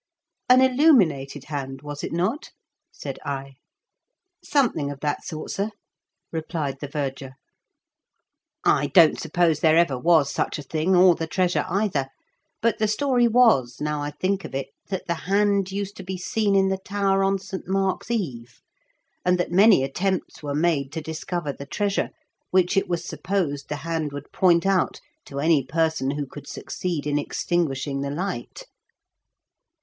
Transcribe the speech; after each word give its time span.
"An 0.49 0.61
illuminated 0.63 1.43
hand, 1.43 1.83
was 1.83 2.03
it 2.03 2.11
not?" 2.11 2.49
said 2.91 3.19
I." 3.23 3.57
Something 4.43 4.89
of 4.89 4.99
that 5.01 5.23
sort, 5.23 5.51
sir," 5.51 5.69
replied 6.31 6.79
the 6.79 6.87
verger." 6.87 7.33
I 8.81 8.87
don't 8.87 9.19
suppose 9.19 9.59
there 9.59 9.77
ever 9.77 9.99
was 9.99 10.33
such 10.33 10.57
a 10.57 10.63
thing, 10.63 10.95
or 10.95 11.13
the 11.13 11.27
treasure 11.27 11.65
either; 11.69 12.07
but 12.63 12.79
the 12.79 12.87
story 12.87 13.27
was, 13.27 13.77
now 13.79 14.01
I 14.01 14.09
think 14.09 14.43
of 14.43 14.55
it, 14.55 14.69
that 14.89 15.05
the 15.05 15.13
hand 15.29 15.71
used 15.71 15.95
to 15.97 16.03
be 16.03 16.17
seen 16.17 16.55
in 16.55 16.69
the 16.69 16.79
tower 16.79 17.23
on 17.23 17.37
St. 17.37 17.67
Mark's 17.67 18.09
Eve, 18.09 18.59
and 19.23 19.37
that 19.37 19.51
many 19.51 19.83
attempts 19.83 20.41
were 20.41 20.55
made 20.55 20.91
to 20.93 21.01
discover 21.01 21.53
the 21.53 21.67
treasure, 21.67 22.09
which 22.49 22.75
it 22.75 22.89
was 22.89 23.05
supposed 23.05 23.69
the 23.69 23.75
hand 23.85 24.13
would 24.13 24.31
point 24.31 24.65
out 24.65 24.99
to 25.25 25.39
any 25.39 25.63
person 25.63 26.09
who 26.09 26.25
could 26.25 26.47
succeed 26.47 27.05
in 27.05 27.19
extinguishing 27.19 28.01
the 28.01 28.09
light." 28.09 28.63